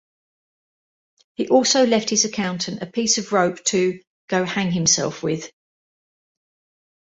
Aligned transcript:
He 1.35 1.47
also 1.47 1.85
left 1.85 2.09
his 2.09 2.25
accountant 2.25 2.81
a 2.81 2.87
piece 2.87 3.19
of 3.19 3.31
rope 3.31 3.63
to 3.65 4.01
"go 4.29 4.43
hang 4.45 4.71
himself 4.71 5.21
with". 5.21 5.51